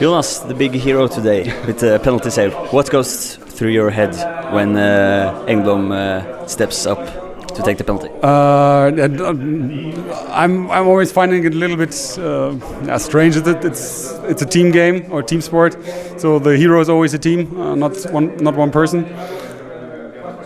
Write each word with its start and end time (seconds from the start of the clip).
Jonas, 0.00 0.38
the 0.40 0.54
big 0.54 0.72
hero 0.72 1.06
today 1.06 1.44
with 1.66 1.78
the 1.78 1.98
penalty 2.02 2.30
save. 2.30 2.54
What 2.72 2.90
goes 2.90 3.36
through 3.36 3.70
your 3.70 3.90
head 3.90 4.14
when 4.52 4.76
uh, 4.76 5.44
Engblom 5.46 5.92
uh, 5.92 6.46
steps 6.46 6.86
up 6.86 6.98
to 7.54 7.62
take 7.62 7.78
the 7.78 7.84
penalty? 7.84 8.08
Uh, 8.22 8.90
I'm 10.30 10.70
I'm 10.70 10.88
always 10.88 11.12
finding 11.12 11.44
it 11.44 11.54
a 11.54 11.56
little 11.56 11.76
bit 11.76 11.94
uh, 12.18 12.98
strange 12.98 13.36
that 13.36 13.64
it's 13.64 14.12
it's 14.24 14.42
a 14.42 14.46
team 14.46 14.70
game 14.72 15.06
or 15.12 15.22
team 15.22 15.40
sport, 15.40 15.76
so 16.18 16.38
the 16.38 16.56
hero 16.56 16.80
is 16.80 16.88
always 16.88 17.14
a 17.14 17.18
team, 17.18 17.60
uh, 17.60 17.74
not 17.74 17.96
one 18.12 18.36
not 18.38 18.56
one 18.56 18.70
person. 18.70 19.04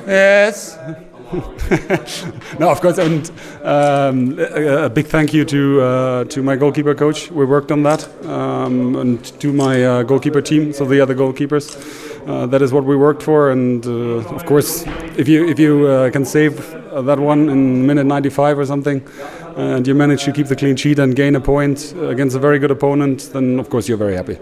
Yes. 0.06 0.78
no, 2.60 2.70
of 2.70 2.80
course, 2.80 2.98
and 2.98 3.30
um, 3.64 4.38
a, 4.38 4.88
big 4.88 5.06
thank 5.06 5.34
you 5.34 5.44
to 5.44 5.80
uh, 5.80 6.24
to 6.24 6.40
my 6.40 6.54
goalkeeper 6.54 6.94
coach. 6.94 7.32
We 7.32 7.44
worked 7.44 7.72
on 7.72 7.82
that, 7.82 8.06
um, 8.26 8.94
and 8.94 9.24
to 9.40 9.52
my 9.52 9.84
uh, 9.84 10.02
goalkeeper 10.04 10.40
team, 10.40 10.72
so 10.72 10.84
the 10.84 11.00
other 11.00 11.16
goalkeepers. 11.16 11.66
Uh, 12.28 12.46
that 12.46 12.62
is 12.62 12.72
what 12.72 12.84
we 12.84 12.96
worked 12.96 13.22
for, 13.22 13.50
and 13.50 13.84
uh, 13.86 14.34
of 14.36 14.46
course, 14.46 14.84
if 15.16 15.26
you 15.26 15.48
if 15.48 15.58
you 15.58 15.86
uh, 15.88 16.10
can 16.10 16.24
save 16.24 16.56
that 16.92 17.18
one 17.18 17.48
in 17.48 17.86
minute 17.86 18.06
95 18.06 18.58
or 18.60 18.66
something, 18.66 19.04
and 19.56 19.84
you 19.86 19.94
manage 19.94 20.24
to 20.24 20.32
keep 20.32 20.46
the 20.46 20.56
clean 20.56 20.76
sheet 20.76 20.98
and 21.00 21.16
gain 21.16 21.34
a 21.34 21.40
point 21.40 21.92
against 21.98 22.36
a 22.36 22.38
very 22.38 22.60
good 22.60 22.70
opponent, 22.70 23.30
then 23.32 23.58
of 23.58 23.68
course 23.68 23.88
you're 23.88 23.98
very 23.98 24.14
happy. 24.14 24.38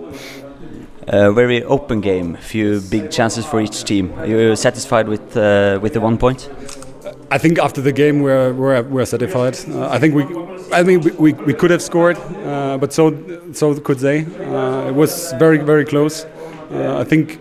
A 1.06 1.30
very 1.32 1.62
open 1.64 2.01
game, 2.01 2.37
few 2.37 2.80
big 2.80 3.10
chances 3.10 3.45
for 3.45 3.60
each 3.60 3.84
team. 3.84 4.12
Are 4.18 4.26
you 4.26 4.56
satisfied 4.56 5.06
with 5.09 5.37
uh, 5.37 5.78
with 5.82 5.92
the 5.92 6.01
one 6.01 6.16
point? 6.16 6.48
I 7.30 7.38
think 7.38 7.59
after 7.59 7.80
the 7.80 7.92
game 7.92 8.20
we're 8.23 8.52
we're, 8.52 8.83
we're 8.83 9.05
satisfied. 9.06 9.56
Uh, 9.69 9.88
I 9.88 9.98
think 9.98 10.15
we, 10.15 10.24
I 10.73 10.82
mean 10.82 11.01
we, 11.01 11.10
we, 11.12 11.32
we 11.32 11.55
could 11.55 11.70
have 11.70 11.82
scored, 11.82 12.16
uh, 12.19 12.78
but 12.78 12.92
so 12.92 13.12
so 13.52 13.74
could 13.80 13.98
they. 13.98 14.24
Uh, 14.24 14.88
it 14.88 14.95
was 14.95 15.32
very 15.38 15.59
very 15.59 15.84
close. 15.84 16.24
Uh, 16.70 16.98
I 16.98 17.05
think, 17.05 17.38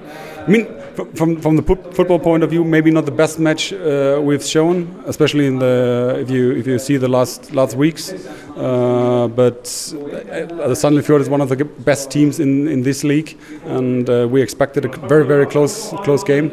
I 0.48 0.48
mean 0.48 0.68
from 1.16 1.42
from 1.42 1.56
the 1.56 1.64
football 1.64 2.20
point 2.20 2.44
of 2.44 2.50
view, 2.50 2.64
maybe 2.64 2.92
not 2.92 3.06
the 3.06 3.12
best 3.12 3.40
match 3.40 3.74
uh, 3.74 4.20
we've 4.22 4.44
shown, 4.44 5.04
especially 5.06 5.46
in 5.48 5.60
the 5.60 6.18
if 6.20 6.30
you 6.30 6.52
if 6.52 6.68
you 6.68 6.80
see 6.80 6.98
the 6.98 7.08
last 7.08 7.54
last 7.54 7.76
weeks. 7.76 8.14
Uh, 8.56 9.28
but 9.28 9.94
uh, 9.94 10.68
the 10.68 10.76
Sandefjord 10.76 11.22
is 11.22 11.30
one 11.30 11.42
of 11.42 11.50
the 11.50 11.66
best 11.66 12.12
teams 12.12 12.40
in 12.40 12.68
in 12.68 12.84
this 12.84 13.04
league, 13.04 13.38
and 13.66 14.10
uh, 14.10 14.28
we 14.30 14.42
expected 14.42 14.86
a 14.86 14.90
very 15.08 15.26
very 15.26 15.46
close 15.46 15.90
close 16.04 16.24
game. 16.24 16.52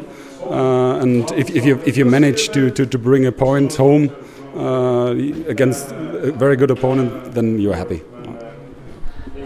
Uh, 0.49 0.99
and 1.01 1.31
if, 1.31 1.49
if 1.49 1.65
you 1.65 1.79
if 1.85 1.97
you 1.97 2.05
manage 2.05 2.49
to, 2.49 2.71
to, 2.71 2.85
to 2.85 2.97
bring 2.97 3.25
a 3.25 3.31
point 3.31 3.75
home 3.75 4.09
uh, 4.55 5.11
against 5.47 5.91
a 5.91 6.31
very 6.31 6.55
good 6.55 6.71
opponent, 6.71 7.33
then 7.33 7.59
you're 7.59 7.75
happy. 7.75 8.01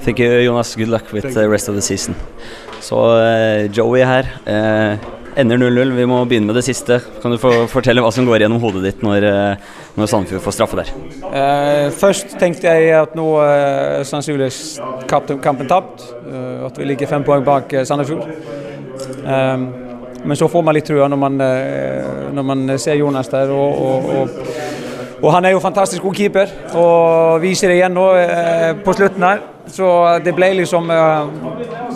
Thank 0.05 0.19
you, 0.19 0.43
Jonas. 0.45 0.75
Good 0.75 0.89
luck 0.89 1.11
with 1.11 1.33
the 1.33 1.49
rest 1.49 1.67
of 1.67 1.73
the 1.73 1.81
season. 1.81 2.15
Så 2.79 2.95
uh, 2.95 3.71
Joey 3.71 4.03
her. 4.05 4.27
Uh, 4.45 4.99
ender 5.35 5.57
0-0. 5.57 5.95
Vi 5.97 6.05
må 6.05 6.19
begynne 6.29 6.45
med 6.45 6.59
det 6.59 6.61
siste. 6.67 6.99
Kan 7.23 7.33
du 7.33 7.39
fortelle 7.41 8.03
hva 8.05 8.11
som 8.13 8.27
går 8.29 8.43
gjennom 8.43 8.61
hodet 8.61 8.83
ditt 8.85 9.01
når, 9.01 9.25
uh, 9.25 9.71
når 9.97 10.11
Sandefjord 10.11 10.43
får 10.45 10.55
straffe 10.59 10.77
der? 10.77 10.91
først 11.97 12.37
tenkte 12.37 12.69
jeg 12.69 12.93
at 12.99 13.15
nå 13.17 13.25
uh, 13.39 14.03
sannsynligvis 14.05 14.77
kampen 15.09 15.65
tapt. 15.65 16.05
at 16.69 16.77
vi 16.77 16.85
ligger 16.85 17.09
fem 17.09 17.25
poeng 17.25 17.41
bak 17.45 17.73
Sandefjord. 17.85 18.29
men 20.25 20.37
så 20.37 20.47
får 20.47 20.61
man 20.61 20.77
litt 20.77 20.85
trua 20.85 21.09
når 21.09 21.17
man, 21.17 21.41
når 22.37 22.47
man 22.53 22.77
ser 22.77 23.01
Jonas 23.01 23.33
der. 23.33 23.49
og, 23.49 23.81
og, 23.81 24.09
og 24.21 24.29
og 25.23 25.31
han 25.33 25.45
er 25.45 25.55
jo 25.55 25.59
fantastisk 25.63 26.03
god 26.03 26.13
keeper 26.13 26.51
og 26.75 27.41
viser 27.41 27.71
det 27.71 27.79
igjen 27.79 27.95
nå 27.95 28.03
eh, 28.19 28.71
på 28.85 28.93
slutten 28.93 29.23
her. 29.23 29.54
Så 29.67 30.19
det 30.25 30.35
ble 30.35 30.51
liksom 30.59 30.89
eh, 30.93 31.27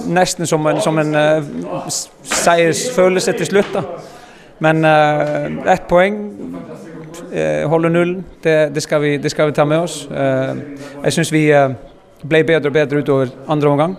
nesten 0.10 0.48
som 0.48 0.66
en, 0.68 0.82
som 0.82 0.98
en 1.00 1.16
uh, 1.16 1.86
seiersfølelse 2.24 3.34
til 3.38 3.46
slutt. 3.46 3.74
da. 3.74 3.84
Men 4.60 4.86
uh, 4.86 5.72
ett 5.74 5.88
poeng 5.88 6.20
holder 7.70 7.90
nullen. 7.90 8.26
Det, 8.44 8.76
det, 8.76 8.82
skal 8.84 9.02
vi, 9.02 9.18
det, 9.18 9.32
skal 9.32 9.48
vi, 9.48 9.54
ta 9.54 9.66
med 9.66 9.78
oss. 9.78 10.08
jeg 11.04 11.14
syns 11.14 11.32
vi 11.34 11.44
ble 12.26 12.40
bedre 12.44 12.72
og 12.72 12.74
bedre 12.74 13.02
utover 13.04 13.30
andre 13.48 13.70
omgang. 13.70 13.96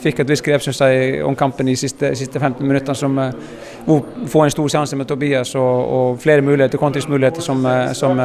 Fikk 0.00 0.20
et 0.20 0.30
visst 0.30 0.44
grep 0.44 0.62
synes 0.64 0.80
jeg, 0.80 1.20
om 1.24 1.36
kampen 1.36 1.68
i 1.68 1.76
siste, 1.76 2.14
siste 2.16 2.40
15 2.40 2.66
minutter 2.66 2.96
som 2.96 3.18
uh, 3.18 4.00
får 4.26 4.44
en 4.44 4.54
stor 4.54 4.68
sjanse 4.68 4.96
med 4.96 5.06
Tobias 5.06 5.54
og, 5.54 5.92
og 5.98 6.18
flere 6.20 6.42
muligheter, 6.42 6.78
kontringsmuligheter 6.78 7.44
som, 7.44 7.66
som 7.92 8.20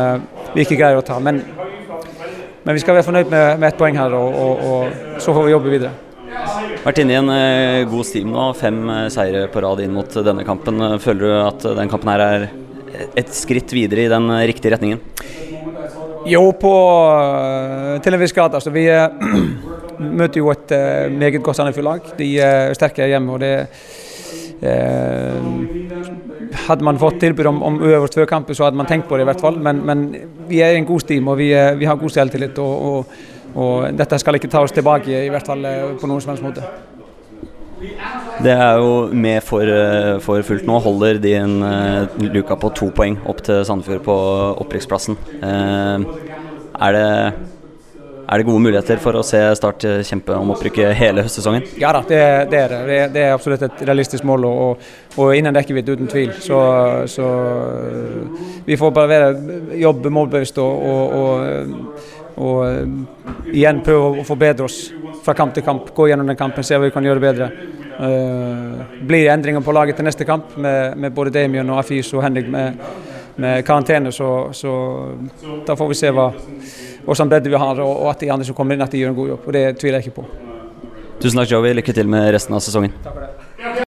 vi 0.56 0.64
ikke 0.64 0.80
greier 0.80 1.02
å 1.02 1.06
ta. 1.06 1.20
Men, 1.20 1.44
men 2.64 2.76
vi 2.76 2.82
skal 2.84 2.98
være 2.98 3.06
fornøyd 3.08 3.30
med, 3.32 3.60
med 3.60 3.68
ett 3.70 3.80
poeng 3.80 3.98
her, 4.00 4.16
og, 4.18 4.36
og, 4.40 4.66
og, 4.72 5.20
så 5.24 5.36
får 5.36 5.48
vi 5.48 5.54
jobbe 5.54 5.74
videre. 5.74 5.94
Vært 6.84 7.00
inne 7.04 7.14
i 7.14 7.20
en 7.20 7.32
god 7.92 8.08
stim 8.08 8.32
nå, 8.34 8.50
fem 8.60 8.80
seire 9.14 9.46
på 9.52 9.62
rad 9.64 9.84
inn 9.84 9.94
mot 9.96 10.18
denne 10.26 10.44
kampen. 10.48 10.82
Føler 11.04 11.24
du 11.24 11.34
at 11.38 11.68
den 11.80 11.92
kampen 11.92 12.12
her 12.12 12.24
er 12.26 12.48
et 13.20 13.32
skritt 13.36 13.72
videre 13.76 14.04
i 14.04 14.12
den 14.12 14.28
riktige 14.50 14.74
retningen? 14.74 15.00
Jo, 16.28 16.44
på, 16.60 16.74
til 18.04 18.16
en 18.16 18.24
viss 18.24 18.36
grad. 18.36 18.56
Altså, 18.60 18.72
vi 18.76 18.88
møter 20.20 20.40
jo 20.42 20.52
et 20.52 20.76
meget 21.14 21.40
godt 21.44 21.60
Sandefjord-lag. 21.60 22.14
De 22.20 22.30
er 22.44 22.76
sterke 22.80 23.08
hjemme. 23.12 23.38
og 23.38 23.44
det 23.44 23.54
uh, 24.64 26.23
Hadde 26.68 26.86
man 26.86 27.00
fått 27.02 27.20
tilbud 27.24 27.48
om, 27.50 27.62
om 27.66 27.78
uøverst 27.82 28.18
før 28.18 28.30
kampen, 28.30 28.56
så 28.56 28.68
hadde 28.68 28.80
man 28.80 28.90
tenkt 28.90 29.10
på 29.10 29.18
det 29.18 29.26
i 29.26 29.30
hvert 29.32 29.44
fall. 29.44 29.60
Men, 29.62 29.82
men 29.88 30.04
vi 30.50 30.62
er 30.64 30.78
en 30.78 30.88
god 30.88 31.04
stim 31.06 31.30
og 31.32 31.40
vi, 31.42 31.52
vi 31.80 31.90
har 31.90 32.00
god 32.00 32.14
selvtillit. 32.14 32.60
Og, 32.62 32.90
og, 32.90 33.22
og, 33.54 33.88
dette 33.98 34.20
skal 34.22 34.40
ikke 34.40 34.52
ta 34.52 34.64
oss 34.66 34.76
tilbake, 34.76 35.26
i 35.26 35.32
hvert 35.34 35.48
fall 35.50 35.66
uh, 35.66 35.94
på 36.00 36.10
noen 36.10 36.24
som 36.24 36.34
helst 36.34 36.46
måte. 36.46 36.66
Det 38.44 38.54
er 38.54 38.78
jo 38.80 39.10
med 39.12 39.44
for, 39.44 39.68
for 40.24 40.46
fullt 40.48 40.68
nå. 40.70 40.78
Holder 40.86 41.20
de 41.24 41.34
en 41.40 41.58
uh, 41.64 42.22
luka 42.32 42.58
på 42.60 42.72
to 42.78 42.90
poeng 42.96 43.20
opp 43.30 43.44
til 43.46 43.66
Sandefjord 43.68 44.06
på 44.06 44.20
opprykksplassen. 44.64 45.20
Uh, 45.44 46.06
er 46.84 46.96
det 46.98 47.10
er 48.34 48.42
det 48.42 48.48
gode 48.48 48.64
muligheter 48.64 48.98
for 49.02 49.14
å 49.20 49.22
se 49.26 49.40
Start 49.58 49.84
kjempe 50.08 50.34
om 50.34 50.52
opprykket 50.56 50.96
hele 50.98 51.22
høstsesongen? 51.26 51.68
Ja 51.78 51.92
da, 51.94 52.02
det, 52.08 52.22
det 52.50 52.62
er 52.64 52.74
det. 52.74 52.98
Det 53.14 53.22
er 53.28 53.36
absolutt 53.36 53.66
et 53.68 53.84
realistisk 53.86 54.26
mål, 54.26 54.48
og, 54.50 54.88
og 55.22 55.36
innen 55.38 55.54
rekkevidde 55.54 55.94
uten 55.94 56.10
tvil. 56.10 56.34
Så, 56.42 56.58
så, 57.14 57.28
vi 58.66 58.78
får 58.80 58.96
bare 58.96 59.12
være, 59.12 59.30
jobbe 59.84 60.14
målbevisst 60.18 60.58
og, 60.64 60.88
og, 60.90 61.14
og, 61.20 62.42
og, 62.42 63.54
igjen 63.54 63.84
prøve 63.86 64.24
å 64.24 64.28
forbedre 64.28 64.66
oss 64.66 64.82
fra 65.24 65.38
kamp 65.38 65.54
til 65.54 65.66
kamp. 65.68 65.94
Gå 65.94 66.10
gjennom 66.10 66.34
den 66.34 66.40
kampen, 66.40 66.66
se 66.66 66.80
hva 66.80 66.88
vi 66.88 66.96
kan 66.96 67.06
gjøre 67.06 67.24
bedre. 67.24 67.52
Uh, 67.94 68.82
blir 69.06 69.30
endringer 69.30 69.62
på 69.62 69.76
laget 69.78 70.00
til 70.00 70.08
neste 70.08 70.26
kamp 70.26 70.56
med, 70.58 70.98
med 70.98 71.14
både 71.14 71.36
Damien 71.36 71.70
og 71.70 71.84
Afis 71.84 72.10
og 72.18 72.24
Henrik 72.26 72.50
med, 72.50 72.80
med 73.38 73.62
karantene, 73.68 74.10
så, 74.12 74.50
så 74.58 74.74
da 75.68 75.78
får 75.78 75.92
vi 75.92 76.00
se 76.02 76.10
hva 76.14 76.32
hvordan 77.06 77.30
bredde 77.32 77.52
vi 77.52 77.60
har, 77.60 77.84
og 77.84 78.10
at 78.12 78.24
de 78.24 78.32
andre 78.32 78.48
som 78.48 78.56
kommer 78.58 78.78
inn, 78.78 78.86
at 78.86 78.92
de 78.94 79.04
gjør 79.04 79.14
en 79.14 79.20
god 79.20 79.32
jobb. 79.34 79.48
og 79.48 79.54
Det 79.54 79.64
tviler 79.82 80.00
jeg 80.00 80.08
ikke 80.08 80.22
på. 80.22 80.28
Tusen 81.24 81.40
takk, 81.40 81.52
Joey. 81.52 81.76
Lykke 81.78 81.96
til 81.96 82.10
med 82.10 82.32
resten 82.36 82.56
av 82.56 82.64
sesongen. 82.64 82.96
Takk 83.04 83.16
for 83.16 83.26
det. 83.26 83.33